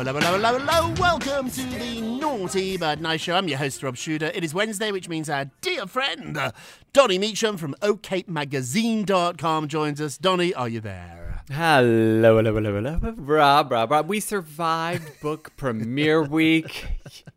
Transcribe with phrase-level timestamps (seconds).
[0.00, 0.94] Hello, hello, hello, hello.
[0.98, 3.34] Welcome to the Naughty But Nice Show.
[3.34, 4.30] I'm your host, Rob Shuter.
[4.34, 6.52] It is Wednesday, which means our dear friend, uh,
[6.94, 10.16] Donny Meacham from OKMagazine.com joins us.
[10.16, 11.29] Donny, are you there?
[11.52, 13.12] Hello, hello, hello, hello.
[13.16, 14.08] Rob, Rob, Rob.
[14.08, 16.86] We survived book premiere week.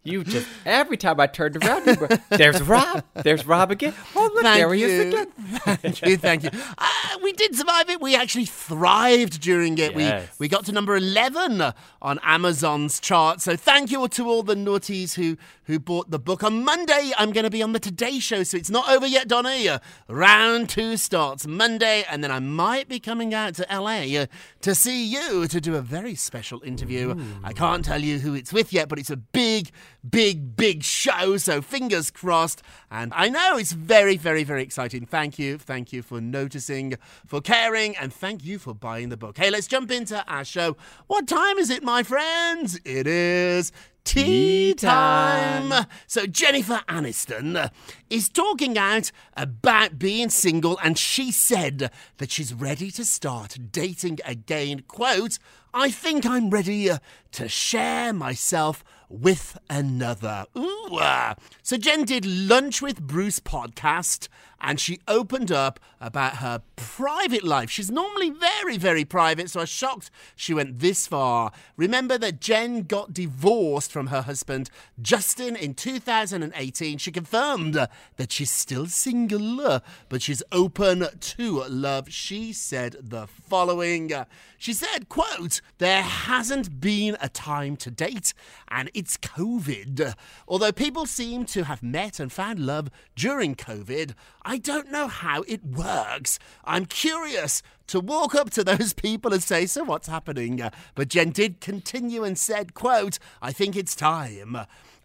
[0.03, 3.03] You just, every time I turned around, you were, there's Rob.
[3.15, 3.95] There's Rob again.
[4.15, 5.27] Oh, look, Thank there he is again.
[5.31, 6.51] Thank you, thank you.
[6.77, 6.87] Uh,
[7.23, 8.01] we did survive it.
[8.01, 9.97] We actually thrived during it.
[9.97, 10.29] Yes.
[10.37, 13.41] We we got to number 11 on Amazon's chart.
[13.41, 16.43] So thank you to all the naughties who, who bought the book.
[16.43, 19.27] On Monday, I'm going to be on the Today Show, so it's not over yet,
[19.27, 19.69] Donny.
[20.07, 24.25] Round two starts Monday, and then I might be coming out to LA
[24.61, 27.15] to see you to do a very special interview.
[27.43, 29.71] I can't tell you who it's with yet, but it's a big,
[30.07, 32.61] big, big show, so fingers crossed.
[32.91, 35.05] And I know it's very, very, very exciting.
[35.05, 35.57] Thank you.
[35.57, 39.37] Thank you for noticing, for caring, and thank you for buying the book.
[39.37, 40.75] Hey, let's jump into our show.
[41.07, 42.79] What time is it, my friends?
[42.85, 43.71] It is
[44.03, 45.85] tea time.
[46.07, 47.69] So Jennifer Aniston uh,
[48.09, 54.19] is talking out about being single, and she said that she's ready to start dating
[54.25, 54.83] again.
[54.87, 55.39] Quote,
[55.73, 56.99] I think I'm ready uh,
[57.33, 60.45] to share myself with another.
[60.57, 60.82] Ooh.
[60.91, 61.35] Uh.
[61.61, 64.27] So Jen did Lunch with Bruce podcast
[64.63, 67.69] and she opened up about her private life.
[67.69, 71.51] She's normally very, very private, so I was shocked she went this far.
[71.75, 74.69] Remember that Jen got divorced from her husband,
[75.01, 76.97] Justin, in 2018.
[76.97, 82.09] She confirmed that she's still single, but she's open to love.
[82.09, 84.11] She said the following.
[84.57, 88.33] She said, quote, there hasn't been a time to date,
[88.69, 90.13] and it's COVID.
[90.47, 94.13] Although people seem to have met and found love during COVID,
[94.43, 96.39] I don't know how it works.
[96.65, 100.61] I'm curious to walk up to those people and say, so what's happening?
[100.95, 104.57] But Jen did continue and said, quote, I think it's time.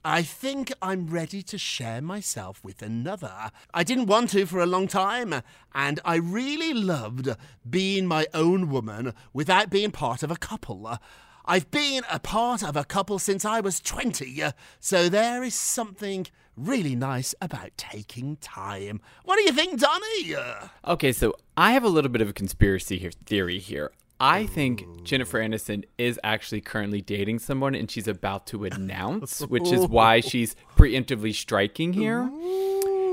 [0.04, 3.50] I think I'm ready to share myself with another.
[3.74, 5.42] I didn't want to for a long time,
[5.74, 7.28] and I really loved
[7.68, 10.98] being my own woman without being part of a couple.
[11.50, 15.54] I've been a part of a couple since I was 20, uh, so there is
[15.54, 16.26] something
[16.58, 19.00] really nice about taking time.
[19.24, 20.34] What do you think, Donny?
[20.34, 23.92] Uh, okay, so I have a little bit of a conspiracy here, theory here.
[24.20, 29.72] I think Jennifer Aniston is actually currently dating someone and she's about to announce, which
[29.72, 32.28] is why she's preemptively striking here.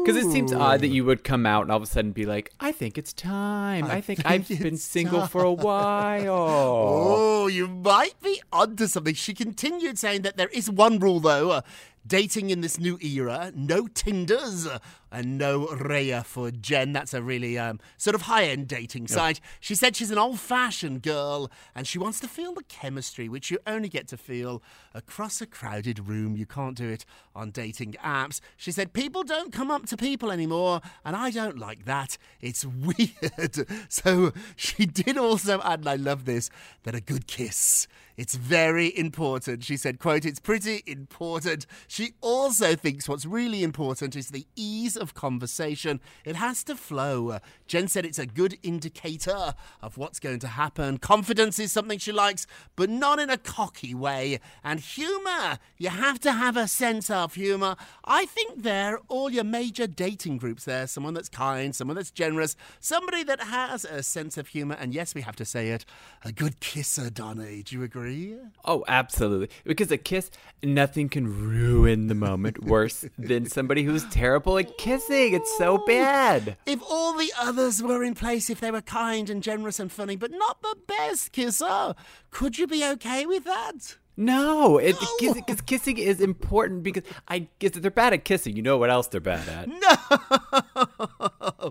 [0.06, 2.25] Because it seems odd that you would come out and all of a sudden be
[2.25, 3.86] like, I think it's time.
[3.86, 7.16] I, think, I've been single for a while.
[7.46, 9.13] Oh, you might be onto something.
[9.13, 11.52] She continued saying that there is one rule, though.
[11.52, 11.62] Uh,
[12.06, 14.68] dating in this new era, no Tinders
[15.16, 16.92] and no Raya for Jen.
[16.92, 19.40] That's a really um, sort of high end dating site.
[19.62, 23.50] She said she's an old fashioned girl and she wants to feel the chemistry, which
[23.50, 24.62] you only get to feel
[24.94, 26.36] across a crowded room.
[26.36, 28.42] You can't do it on dating apps.
[28.58, 32.18] She said, People don't come up to people anymore, and I don't like that.
[32.42, 33.66] It's weird.
[33.88, 36.50] So she did also add, and I love this,
[36.84, 37.88] that a good kiss.
[38.18, 39.64] It's very important.
[39.64, 41.66] She said, quote, it's pretty important.
[41.88, 46.00] She also thinks what's really important is the ease of conversation.
[46.24, 47.30] It has to flow.
[47.30, 50.98] Uh, Jen said it's a good indicator of what's going to happen.
[50.98, 54.40] Confidence is something she likes, but not in a cocky way.
[54.63, 57.75] And humour, you have to have a sense of humour.
[58.04, 60.88] I think they're all your major dating groups there.
[60.88, 64.75] Someone that's kind, someone that's generous, somebody that has a sense of humour.
[64.80, 65.86] And yes, we have to say it,
[66.24, 67.63] a good kisser, Donny.
[67.63, 68.38] Do you agree?
[68.63, 69.50] Oh, absolutely.
[69.63, 70.31] Because a kiss,
[70.63, 74.95] nothing can ruin the moment worse than somebody who's terrible at kissing.
[74.98, 76.58] It's so bad.
[76.66, 80.16] If all the others were in place, if they were kind and generous and funny,
[80.16, 81.96] but not the best kisser,
[82.32, 83.98] could you be okay with that?
[84.18, 88.56] No, it, because kissing is important because I guess they're bad at kissing.
[88.56, 89.68] You know what else they're bad at?
[90.76, 90.85] No.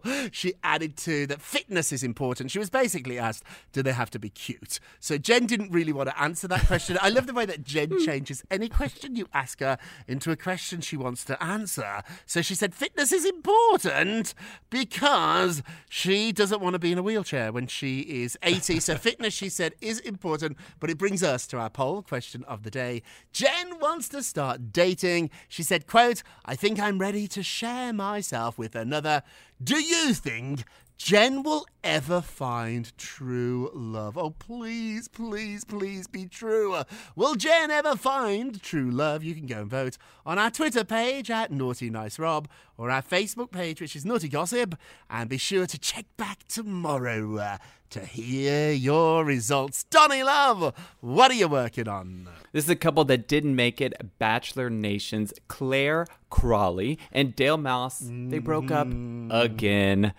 [0.31, 2.51] she added to that fitness is important.
[2.51, 6.09] She was basically asked, "Do they have to be cute?" So Jen didn't really want
[6.11, 6.99] to answer that question.
[7.01, 8.05] I love the way that Jen hmm.
[8.05, 12.03] changes any question you ask her into a question she wants to answer.
[12.27, 14.35] So she said, "Fitness is important
[14.71, 19.35] because she doesn't want to be in a wheelchair when she is 80." so fitness,
[19.35, 20.57] she said, is important.
[20.81, 23.03] But it brings us to our poll question of the day.
[23.33, 25.31] Jen wants to start dating.
[25.49, 29.23] She said, quote, I think I'm ready to share myself with another.
[29.63, 30.65] Do you think
[30.97, 34.17] Jen will ever find true love?
[34.17, 36.77] Oh, please, please, please be true.
[37.17, 39.23] Will Jen ever find true love?
[39.23, 42.49] You can go and vote on our Twitter page at Naughty Nice Rob
[42.79, 44.77] or our Facebook page, which is Naughty Gossip.
[45.11, 47.59] And be sure to check back tomorrow uh,
[47.91, 49.85] to hear your results.
[49.85, 52.29] Donny Love, what are you working on?
[52.53, 54.19] This is a couple that didn't make it.
[54.19, 57.99] Bachelor Nation's Clare Crawley and Dale Moss.
[58.01, 58.89] They broke up
[59.31, 60.15] again.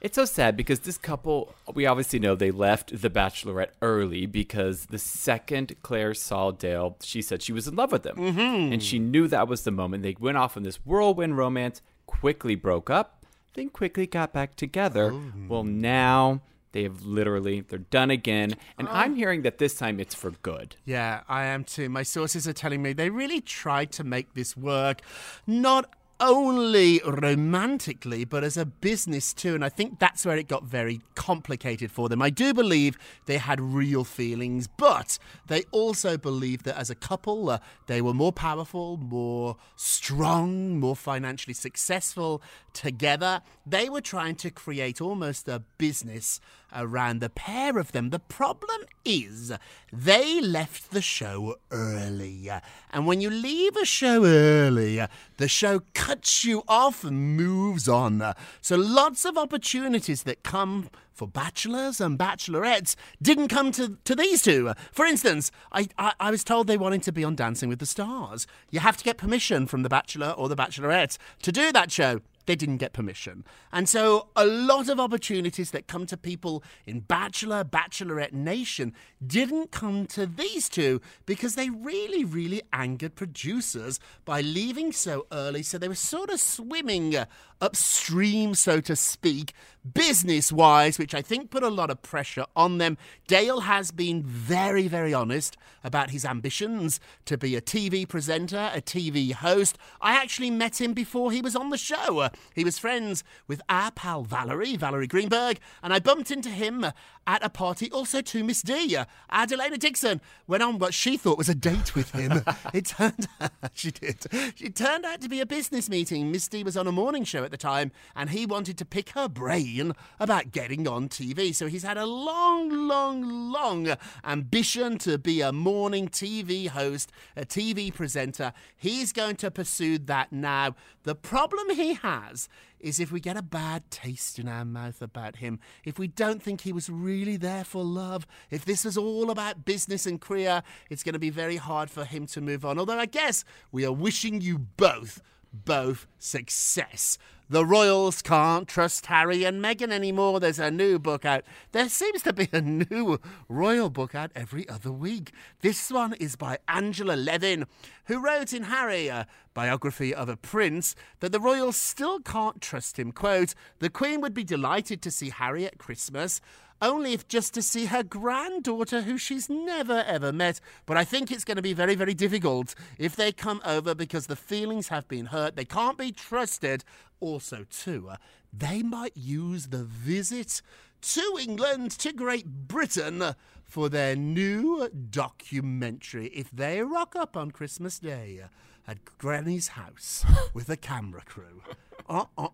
[0.00, 4.86] It's so sad because this couple, we obviously know they left The Bachelorette early because
[4.86, 8.16] the second Clare saw Dale, she said she was in love with him.
[8.16, 8.72] Mhm.
[8.72, 10.02] And she knew that was the moment.
[10.02, 13.24] They went off on this whirlwind romance, quickly broke up,
[13.54, 15.14] then quickly got back together.
[15.48, 16.40] Well, now
[16.72, 18.54] they have literally, they're done again.
[18.78, 20.76] And I'm hearing that this time it's for good.
[20.86, 21.88] Yeah, I am too.
[21.90, 25.00] My sources are telling me they really tried to make this work,
[25.46, 29.54] not only romantically, but as a business too.
[29.54, 32.22] And I think that's where it got very complicated for them.
[32.22, 37.50] I do believe they had real feelings, but they also believed that as a couple,
[37.50, 42.42] uh, they were more powerful, more strong, more financially successful
[42.72, 43.42] together.
[43.66, 46.40] They were trying to create almost a business
[46.74, 48.10] around the pair of them.
[48.10, 49.52] The problem is
[49.92, 52.50] they left the show early.
[52.92, 55.00] And when you leave a show early,
[55.36, 58.34] the show cuts you off and moves on.
[58.60, 64.40] So lots of opportunities that come for bachelors and bachelorettes didn't come to, to these
[64.40, 64.72] two.
[64.90, 67.84] For instance, I, I, I was told they wanted to be on Dancing with the
[67.84, 68.46] Stars.
[68.70, 72.20] You have to get permission from the bachelor or the bachelorette to do that show
[72.50, 73.44] they didn't get permission.
[73.72, 78.92] And so a lot of opportunities that come to people in Bachelor, Bachelorette Nation
[79.24, 85.62] didn't come to these two because they really, really angered producers by leaving so early.
[85.62, 87.14] So they were sort of swimming
[87.60, 89.52] upstream, so to speak,
[89.94, 92.98] business wise, which I think put a lot of pressure on them.
[93.26, 98.80] Dale has been very, very honest about his ambitions to be a TV presenter, a
[98.80, 99.78] TV host.
[100.00, 102.28] I actually met him before he was on the show.
[102.54, 106.86] He was friends with our pal Valerie, Valerie Greenberg, and I bumped into him
[107.26, 108.96] at a party also to Miss D.
[108.96, 112.42] Uh, Adelena Dixon went on what she thought was a date with him.
[112.74, 114.26] it turned out she did.
[114.32, 116.30] It turned out to be a business meeting.
[116.30, 119.10] Miss D was on a morning show at the time, and he wanted to pick
[119.10, 121.54] her brain about getting on TV.
[121.54, 127.44] So he's had a long, long, long ambition to be a morning TV host, a
[127.44, 128.52] TV presenter.
[128.76, 130.74] He's going to pursue that now.
[131.02, 132.48] The problem he has
[132.80, 136.42] is if we get a bad taste in our mouth about him, if we don't
[136.42, 140.62] think he was really there for love, if this was all about business and career,
[140.88, 142.78] it's going to be very hard for him to move on.
[142.78, 145.20] Although I guess we are wishing you both
[145.52, 147.18] both success.
[147.50, 150.38] The royals can't trust Harry and Meghan anymore.
[150.38, 151.42] There's a new book out.
[151.72, 155.32] There seems to be a new royal book out every other week.
[155.60, 157.66] This one is by Angela Levin,
[158.04, 163.00] who wrote in Harry, a biography of a prince, that the royals still can't trust
[163.00, 163.10] him.
[163.10, 166.40] Quote, the Queen would be delighted to see Harry at Christmas
[166.82, 170.60] only if just to see her granddaughter, who she's never ever met.
[170.86, 174.26] But I think it's going to be very, very difficult if they come over because
[174.26, 175.56] the feelings have been hurt.
[175.56, 176.84] They can't be trusted.
[177.20, 178.16] Also, too, uh,
[178.52, 180.62] they might use the visit
[181.02, 183.34] to England, to Great Britain,
[183.64, 186.26] for their new documentary.
[186.28, 188.40] If they rock up on Christmas Day
[188.86, 191.62] at Granny's house with a camera crew.
[192.10, 192.48] Uh, uh,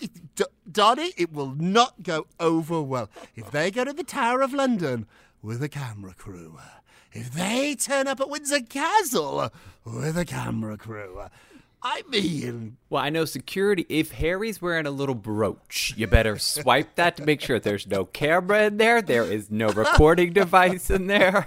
[0.00, 3.10] it, will not go over well.
[3.36, 5.06] If they go to the Tower of London
[5.42, 6.58] with a camera crew,
[7.12, 9.52] if they turn up at Windsor Castle
[9.84, 11.20] with a camera crew,
[11.86, 13.84] I mean, Well, I know security.
[13.90, 18.06] If Harry's wearing a little brooch, you better swipe that to make sure there's no
[18.06, 19.02] camera in there.
[19.02, 21.44] There is no recording device in there.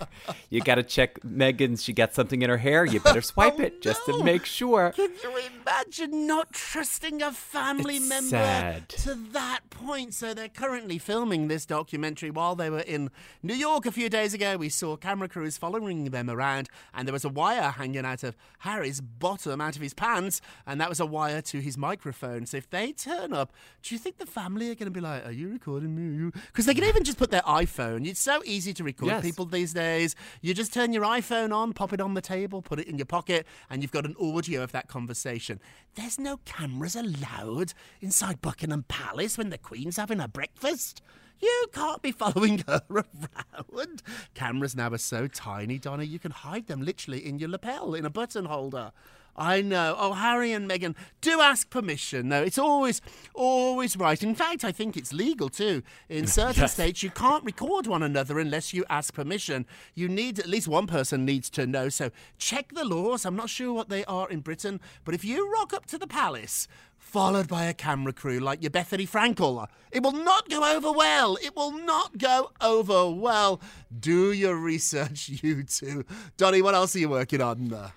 [0.51, 1.83] You got to check Meghan's.
[1.83, 2.85] She got something in her hair.
[2.85, 4.91] You better swipe oh, it just to make sure.
[4.91, 8.89] Can you imagine not trusting a family It's member sad.
[8.89, 10.13] to that point?
[10.13, 13.09] So they're currently filming this documentary while they were in
[13.41, 14.55] New York a few days ago.
[14.57, 18.35] We saw camera crews following them around, and there was a wire hanging out of
[18.59, 20.26] Harry's bottom, out of his pants,
[20.65, 22.45] and that was a wire to his microphone.
[22.45, 23.53] So if they turn up,
[23.83, 26.65] do you think the family are going to be like, "Are you recording me?" Because
[26.65, 28.05] they can even just put their iPhone.
[28.07, 29.21] It's so easy to record Yes.
[29.23, 30.15] people these days.
[30.41, 33.05] You just turn your iPhone on, pop it on the table, put it in your
[33.05, 35.59] pocket, and you've got an audio of that conversation.
[35.95, 41.01] There's no cameras allowed inside Buckingham Palace when the Queen's having her breakfast.
[41.39, 44.01] You can't be following her around.
[44.33, 48.05] Cameras now are so tiny, Donna, you can hide them literally in your lapel, in
[48.05, 48.91] a button holder.
[49.37, 49.95] I know.
[49.99, 52.27] Oh, Harry and Meghan, do ask permission.
[52.29, 53.01] No, it's always,
[53.35, 54.21] always right.
[54.23, 55.83] In fact, I think it's legal too.
[56.09, 56.73] In certain Yes.
[56.73, 59.65] states, you can't record one another unless you ask permission.
[59.93, 61.89] You need, at least one person needs to know.
[61.89, 63.25] So check the laws.
[63.25, 66.07] I'm not sure what they are in Britain, but if you rock up to the
[66.07, 66.67] palace,
[66.97, 71.37] followed by a camera crew like your Bethenny Frankel, it will not go over well.
[71.43, 73.61] It will not go over well.
[73.99, 76.05] Do your research, you two.
[76.37, 77.91] Donny, what else are you working on?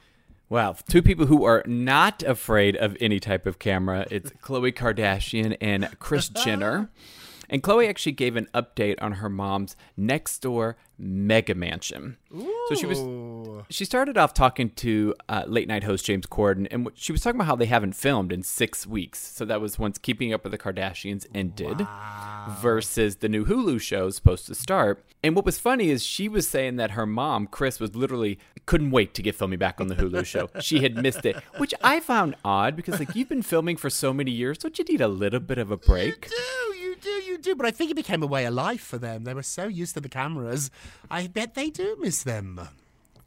[0.50, 4.04] Wow, two people who are not afraid of any type of camera.
[4.11, 6.90] It's Khloe Kardashian and Kris Jenner.
[7.50, 12.16] And Khloe actually gave an update on her mom's next door mega mansion.
[12.69, 12.99] So she was
[13.71, 17.40] she started off talking to uh, late night host James Corden, and she was talking
[17.40, 19.19] about how they haven't filmed in six weeks.
[19.19, 21.87] So that was once Keeping Up with the Kardashians ended,
[22.61, 25.04] versus the new Hulu show is supposed to start.
[25.23, 28.90] And what was funny is she was saying that her mom, Kris, was literally couldn't
[28.90, 30.49] wait to get filming back on the Hulu show.
[30.61, 34.12] She had missed it, which I found odd because like you've been filming for so
[34.12, 36.28] many years, don't you need a little bit of a break?
[36.30, 36.76] you do,
[37.42, 37.54] do.
[37.54, 39.25] But I think it became a way of life for them.
[39.25, 40.70] They were so used to the cameras.
[41.11, 42.61] I bet they do miss them.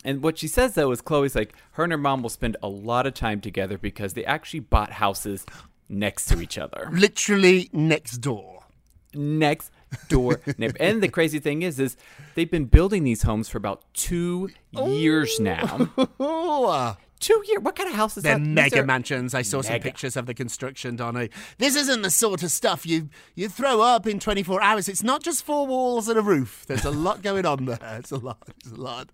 [0.06, 2.68] And what she says though is Khloe's like her and her mom will spend a
[2.68, 5.46] lot of time together because they actually bought houses
[5.90, 6.90] next to each other.
[6.92, 8.66] Literally next door.
[9.14, 9.72] Next
[10.10, 10.42] door.
[10.80, 11.96] and the crazy thing is is
[12.36, 15.90] they've been building these homes for about 2 years now.
[17.24, 17.62] Two years.
[17.62, 18.44] What kind of house is they're that?
[18.44, 19.34] These mega are- mansions.
[19.34, 19.84] I saw some Mega.
[19.84, 21.30] pictures of the construction, Donny.
[21.58, 24.90] This isn't the sort of stuff you you throw up in 24 hours.
[24.90, 26.66] It's not just four walls and a roof.
[26.68, 27.80] There's a lot going on there.
[28.00, 28.40] It's a lot.
[28.60, 29.10] It's a lot.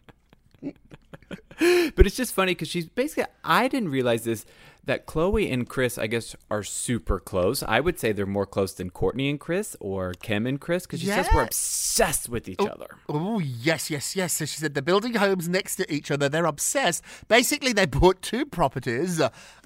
[2.00, 3.26] But it's just funny because she's basically.
[3.44, 4.46] I didn't realize this
[4.86, 7.62] that Khloe and Kris, I guess, are super close.
[7.62, 11.02] I would say they're more close than Kourtney and Kris or Kim and Kris because
[11.02, 12.88] she says we're obsessed with each oh, other.
[13.10, 14.32] Oh, yes, yes, yes.
[14.32, 16.30] So she said they're building homes next to each other.
[16.30, 17.04] They're obsessed.
[17.28, 19.22] Basically, they bought two properties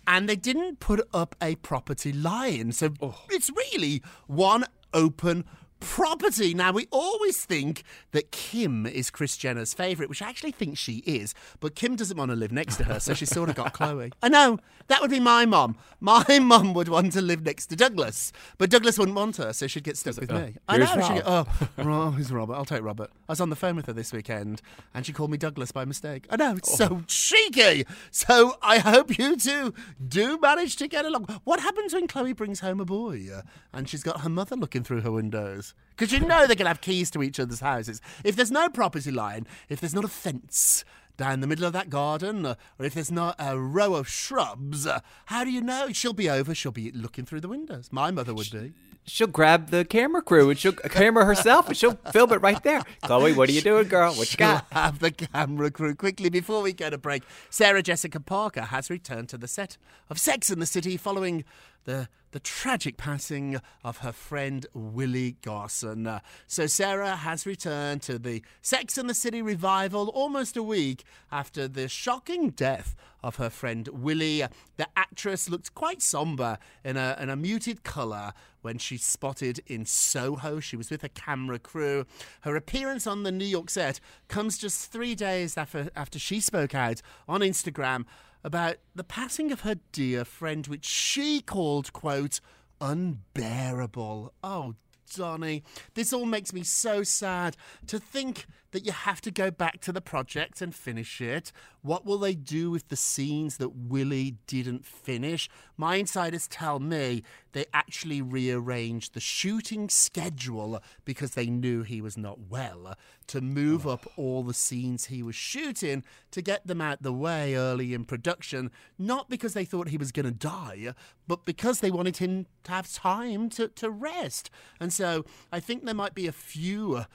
[0.07, 2.71] and they didn't put up a property line.
[2.71, 3.25] So oh.
[3.29, 5.45] it's really one open
[5.83, 6.53] property.
[6.53, 10.97] Now, we always think that Kim is Kris Jenner's favourite, which I actually think she
[11.05, 11.33] is.
[11.59, 14.11] But Kim doesn't want to live next to her, so she's sort of got Khloe.
[14.21, 14.59] I know.
[14.87, 15.77] That would be my mum.
[16.01, 19.67] My mum would want to live next to Douglas, but Douglas wouldn't want her, so
[19.67, 20.55] she'd get stuck with me.
[20.67, 20.85] I know.
[20.85, 21.47] she'd oh,
[21.77, 22.55] Ro- who's Robert?
[22.55, 23.09] I'll take Robert.
[23.29, 24.61] I was on the phone with her this weekend,
[24.93, 26.25] and she called me Douglas by mistake.
[26.29, 27.85] I know, it's so cheeky.
[28.11, 29.73] So I hope you two
[30.05, 31.27] do manage to get along.
[31.43, 33.29] What happens when Khloe brings home a boy,
[33.71, 35.72] and she's got her mother looking through her windows?
[35.95, 38.01] Because you know they're going to have keys to each other's houses.
[38.23, 40.83] If there's no property line, if there's not a fence
[41.17, 44.87] down the middle of that garden, uh, or if there's not a row of shrubs,
[44.87, 45.89] uh, how do you know?
[45.91, 47.89] She'll be over, she'll be looking through the windows.
[47.91, 48.73] My mother would be.
[49.05, 52.81] she'll grab the camera crew and she'll camera herself and she'll film it right there.
[53.03, 54.13] Khloe, what are you doing, girl?
[54.15, 54.65] What you got?
[54.71, 57.21] Have the camera crew quickly before we go to break.
[57.51, 59.77] Sarah Jessica Parker has returned to the set
[60.09, 61.43] of Sex in the City following
[61.85, 66.19] the the tragic passing of her friend Willie Garson.
[66.47, 71.67] So Sarah has returned to the Sex and the City revival almost a week after
[71.67, 74.43] the shocking death of her friend Willie.
[74.77, 79.85] The actress looked quite somber in a, in a muted colour when she spotted in
[79.85, 80.59] Soho.
[80.59, 82.05] She was with a camera crew.
[82.41, 86.73] Her appearance on the New York set comes just three days after, after she spoke
[86.73, 88.05] out on Instagram
[88.43, 92.39] about the passing of her dear friend, which she called, quote,
[92.81, 94.33] unbearable.
[94.43, 94.75] Oh,
[95.15, 97.55] Donny, this all makes me so sad
[97.87, 101.51] to think that you have to go back to the project and finish it.
[101.81, 105.47] What will they do with the scenes that Willie didn't finish?
[105.77, 112.17] My insiders tell me they actually rearranged the shooting schedule because they knew he was
[112.17, 112.95] not well
[113.27, 114.11] to move up oh.
[114.17, 118.71] all the scenes he was shooting to get them out the way early in production,
[118.97, 120.93] not because they thought he was going to die,
[121.27, 124.49] but because they wanted him to have time to, to rest.
[124.79, 127.05] And so I think there might be a few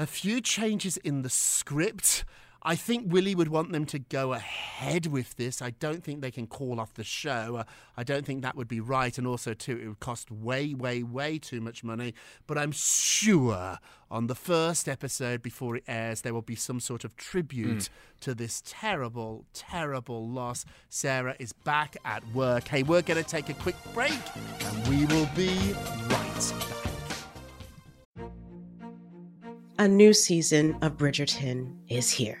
[0.00, 2.24] a few changes in the script.
[2.68, 5.62] I think Willie would want them to go ahead with this.
[5.62, 7.56] I don't think they can call off the show.
[7.56, 7.64] Uh,
[7.96, 9.16] I don't think that would be right.
[9.16, 12.12] And also, too, it would cost way, way, way too much money.
[12.46, 13.78] But I'm sure
[14.10, 17.88] on the first episode before it airs, there will be some sort of tribute Mm.
[18.20, 20.66] to this terrible, terrible loss.
[20.90, 22.68] Sarah is back at work.
[22.68, 24.12] Hey, we're going to take a quick break
[24.66, 25.48] and we will be
[26.10, 28.28] right back.
[29.78, 32.40] A new season of Bridgerton is here.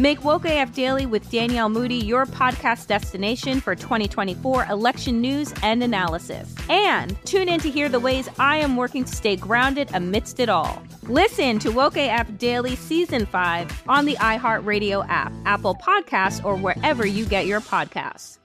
[0.00, 5.82] Make Woke AF Daily with Danielle Moody your podcast destination for 2024 election news and
[5.82, 6.54] analysis.
[6.70, 10.48] And tune in to hear the ways I am working to stay grounded amidst it
[10.48, 10.82] all.
[11.02, 17.04] Listen to Woke AF Daily Season 5 on the iHeartRadio app, Apple Podcasts, or wherever
[17.04, 18.38] you get your podcasts.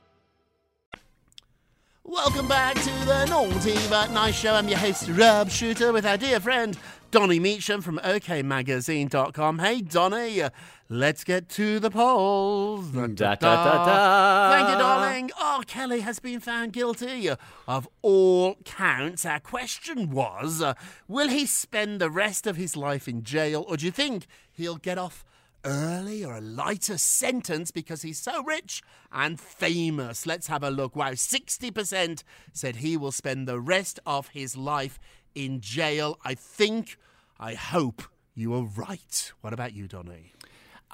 [2.08, 4.54] Welcome back to the Naughty But Nice Show.
[4.54, 6.78] I'm your host, Rob Shuter, with our dear friend
[7.16, 9.60] Donny Meacham from OKMagazine.com.
[9.60, 10.50] Hey, Donny, uh,
[10.90, 12.90] let's get to the polls.
[12.90, 14.52] Da, da, da, da.
[14.52, 15.32] Thank you, darling.
[15.40, 17.30] Oh, Kelly has been found guilty
[17.70, 19.26] of all counts.
[19.26, 20.74] Our question was uh,
[21.08, 24.76] Will he spend the rest of his life in jail, or do you think he'll
[24.76, 25.24] get off?
[25.68, 30.28] early or a lighter sentence because he's so rich and famous.
[30.28, 30.96] Let's have a look.
[30.96, 32.22] Wow, 60%
[32.54, 35.00] said he will spend the rest of his life
[35.36, 36.18] in jail.
[36.24, 36.98] I think,
[37.40, 38.02] I hope
[38.34, 39.32] you are right.
[39.42, 40.32] What about you, Donny?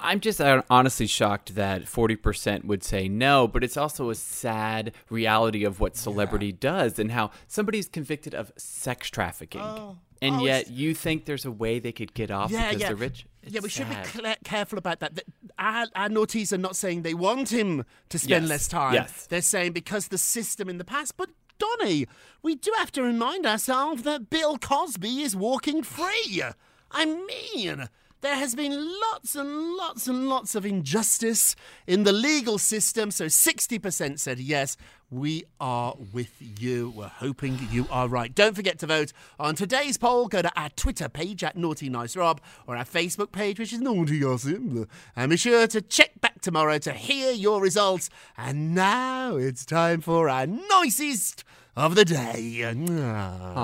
[0.03, 4.93] I'm just uh, honestly shocked that 40% would say no, but it's also a sad
[5.09, 9.61] reality of what celebrity does and how somebody's convicted of sex trafficking.
[9.61, 9.97] Oh.
[10.23, 12.81] And Oh, yet it's- you think there's a way they could get off Yeah, because
[12.81, 12.87] yeah.
[12.87, 13.25] they're rich?
[13.43, 14.05] yeah, we It's should be sad.
[14.05, 15.15] cla careful about that.
[15.15, 15.25] That-
[15.59, 18.93] Our, our naughties are not saying they want him to spend Yes, less time.
[18.95, 19.27] yes.
[19.27, 21.17] They're saying because the system in the past.
[21.17, 21.29] But
[21.61, 22.07] Donny,
[22.41, 26.41] we do have to remind ourselves that Bill Cosby is walking free.
[26.89, 27.87] I mean,
[28.21, 31.55] there has been lots and lots and lots of injustice
[31.87, 33.11] in the legal system.
[33.11, 34.77] So 60% said yes.
[35.09, 36.93] We are with you.
[36.95, 38.33] We're hoping you are right.
[38.33, 40.29] Don't forget to vote on today's poll.
[40.29, 43.81] Go to our Twitter page at Naughty Nice Rob or our Facebook page, which is
[43.81, 44.87] Naughty Gossip.
[45.15, 48.09] And be sure to check back tomorrow to hear your results.
[48.37, 51.43] And now it's time for our nicest
[51.75, 52.61] of the day.
[52.63, 53.55] Aww.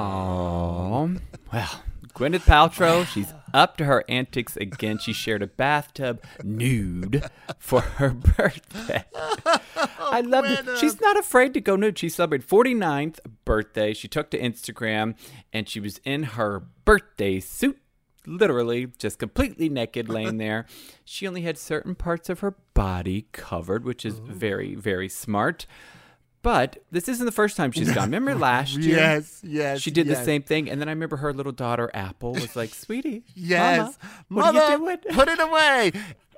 [1.53, 4.97] Well, Gwyneth Paltrow, she's up to her antics again.
[4.97, 7.23] She shared a bathtub nude
[7.59, 9.05] for her birthday.
[9.99, 10.77] I love it.
[10.77, 11.97] She's not afraid to go nude.
[11.97, 13.93] She celebrated 49th birthday.
[13.93, 15.15] She took to Instagram
[15.53, 17.77] and she was in her birthday suit.
[18.25, 20.65] Literally, just completely naked, laying there.
[21.05, 25.65] She only had certain parts of her body covered, which is very, very smart.
[26.47, 28.05] But this isn't the first time she's gone.
[28.09, 28.95] Remember last year?
[28.95, 30.19] Yes, yes, She did yes.
[30.19, 33.97] the same thing, and then I remember her little daughter Apple was like, "Sweetie, Yes.
[34.29, 35.91] Mama, what Mother, are you doing?" Put it away.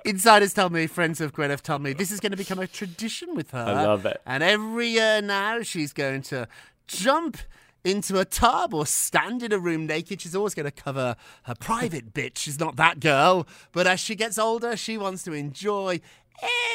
[0.04, 3.36] Insiders tell me, friends of Gwyneth tell me, this is going to become a tradition
[3.36, 3.60] with her.
[3.60, 4.20] I love it.
[4.26, 6.48] And every year now, she's going to
[6.88, 7.36] jump
[7.84, 10.20] into a tub or stand in a room naked.
[10.20, 12.36] She's always going to cover her private bit.
[12.36, 13.46] She's not that girl.
[13.72, 16.00] But as she gets older, she wants to enjoy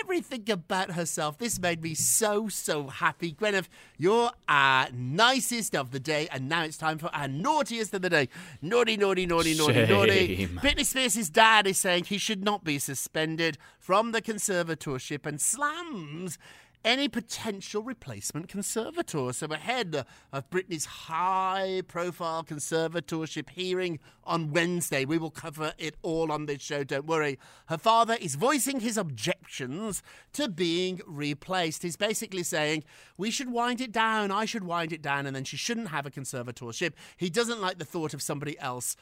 [0.01, 1.37] everything about herself.
[1.37, 3.33] This made me so, so happy.
[3.33, 6.27] Gwyneth, you're our nicest of the day.
[6.31, 8.29] And now it's time for our naughtiest of the day.
[8.61, 10.35] Naughty, naughty, naughty, naughty, naughty.
[10.37, 10.59] Shame.
[10.61, 16.37] Britney Spears' dad is saying he should not be suspended from the conservatorship and slams
[16.85, 19.33] any potential replacement conservator.
[19.33, 26.31] So, ahead of Britney's high profile conservatorship hearing on Wednesday, we will cover it all
[26.31, 27.37] on this show, don't worry.
[27.65, 31.81] Her father is voicing his objections to being replaced.
[31.81, 32.83] He's basically saying,
[33.17, 36.05] We should wind it down, I should wind it down, and then she shouldn't have
[36.05, 36.93] a conservatorship.
[37.17, 38.95] He doesn't like the thought of somebody else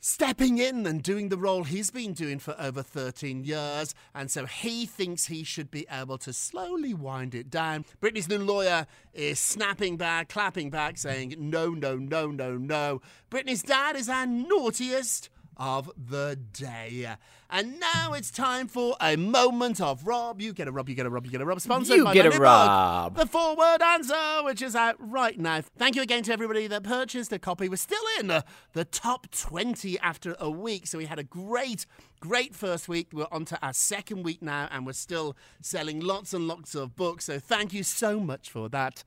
[0.00, 3.94] stepping in and doing the role he's been doing for over 13 years.
[4.14, 7.84] And so he thinks he should be able to slowly wind it down.
[8.00, 13.00] Britney's new lawyer is snapping back, clapping back, saying, no, no, no, no, no.
[13.30, 17.16] Britney's dad is our naughtiest of the day.
[17.48, 20.40] And now it's time for a moment of Rob.
[20.40, 21.60] You get a Rob, you get a Rob, you get a Rob.
[21.60, 23.16] Sponsored You by get a Rob.
[23.16, 25.60] The Four Word Answer, which is out right now.
[25.78, 27.68] Thank you again to everybody that purchased a copy.
[27.68, 28.42] We're still in uh,
[28.72, 30.86] the top 20 after a week.
[30.86, 31.86] So we had a great,
[32.20, 33.08] great first week.
[33.12, 36.96] We're on to our second week now, and we're still selling lots and lots of
[36.96, 37.26] books.
[37.26, 39.04] So thank you so much for that.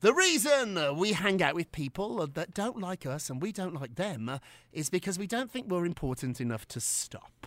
[0.00, 3.96] The reason we hang out with people that don't like us and we don't like
[3.96, 4.38] them uh,
[4.72, 7.46] is because we don't think we're important enough to stop.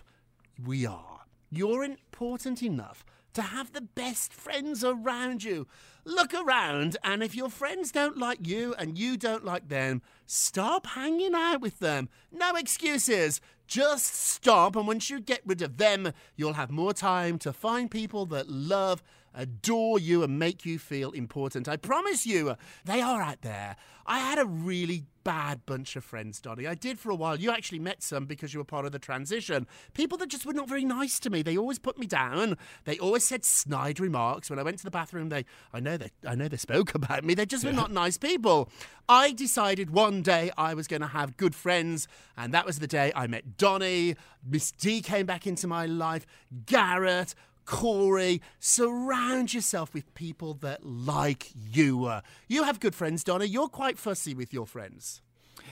[0.64, 1.22] We are.
[1.50, 5.66] You're important enough to have the best friends around you.
[6.04, 10.86] Look around, and if your friends don't like you and you don't like them, stop
[10.86, 12.08] hanging out with them.
[12.30, 13.40] No excuses.
[13.66, 17.90] Just stop, and once you get rid of them, you'll have more time to find
[17.90, 19.02] people that love,
[19.34, 21.68] adore you, and make you feel important.
[21.68, 23.76] I promise you, uh, they are out there.
[24.06, 26.66] I had a really bad bunch of friends, Donny.
[26.66, 27.40] I did for a while.
[27.40, 29.66] You actually met some because you were part of the transition.
[29.94, 31.42] People that just were not very nice to me.
[31.42, 32.58] They always put me down.
[32.84, 34.50] They always said snide remarks.
[34.50, 37.24] When I went to the bathroom, they I know they I know they spoke about
[37.24, 37.34] me.
[37.34, 38.70] They just were not nice people.
[39.08, 42.86] I decided one day I was going to have good friends, and that was the
[42.86, 44.16] day I met Donny.
[44.46, 46.26] Miss D came back into my life.
[46.66, 47.34] Garrett.
[47.64, 52.04] Corey, surround yourself with people that like you.
[52.04, 53.44] Uh, You have good friends, Donna.
[53.44, 55.22] You're quite fussy with your friends.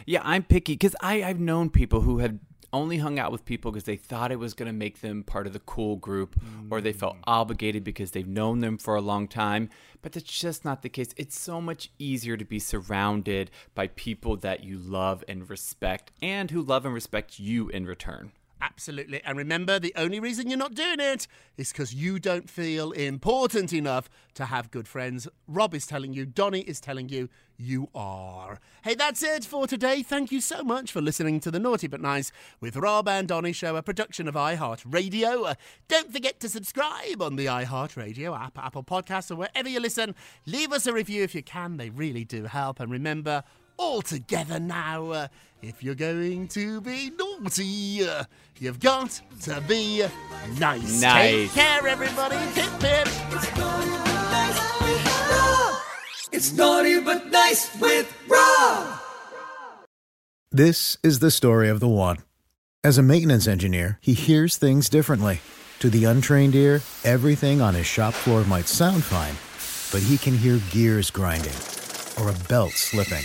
[0.07, 2.41] Yeah, I'm picky because I've known people who had
[2.73, 5.47] only hung out with people because they thought it was going to make them part
[5.47, 9.29] of the cool group or they felt obligated because they've known them for a long
[9.29, 9.69] time.
[10.01, 11.11] But that's just not the case.
[11.19, 16.51] It's so much easier to be surrounded by people that you love and respect and
[16.51, 18.33] who love and respect you in return.
[18.63, 19.21] Absolutely.
[19.25, 23.73] And remember, the only reason you're not doing it is because you don't feel important
[23.73, 25.27] enough to have good friends.
[25.49, 28.61] Rob is telling you, Donny is telling you, you are.
[28.85, 30.05] Hey, that's it for today.
[30.05, 33.53] Thank you so much for listening to the Naughty But Nice with Rob and Donny
[33.53, 35.51] Show, a production of iHeartRadio.
[35.51, 35.55] Uh,
[35.89, 40.15] don't forget to subscribe on the iHeartRadio app, Apple Podcasts, or wherever you listen.
[40.47, 42.79] Leave us a review if you can, they really do help.
[42.79, 43.43] And remember,
[43.83, 45.11] all together now.
[45.11, 45.29] Uh,
[45.61, 48.25] if you're going to be naughty, uh,
[48.59, 50.05] you've got to be
[50.59, 51.01] nice.
[51.01, 52.37] Take care, everybody.
[52.55, 53.09] Pip pip.
[56.33, 59.01] It's naughty but nice with Rob.
[60.51, 62.19] This is the story of the one.
[62.85, 65.41] As a maintenance engineer, he hears things differently.
[65.81, 69.37] To the untrained ear, everything on his shop floor might sound fine,
[69.93, 71.59] but he can hear gears grinding
[72.21, 73.25] or a belt slipping.